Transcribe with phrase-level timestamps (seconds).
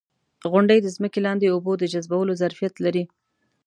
[0.51, 3.03] •غونډۍ د ځمکې لاندې اوبو د جذبولو ظرفیت لري.